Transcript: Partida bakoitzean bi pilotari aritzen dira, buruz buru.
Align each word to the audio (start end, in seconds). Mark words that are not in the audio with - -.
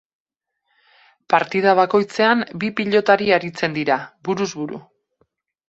Partida 1.33 1.75
bakoitzean 1.81 2.43
bi 2.65 2.71
pilotari 2.81 3.31
aritzen 3.39 3.79
dira, 3.79 4.01
buruz 4.31 4.51
buru. 4.59 4.85